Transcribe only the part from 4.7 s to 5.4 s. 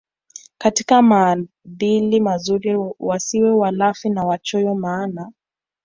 maana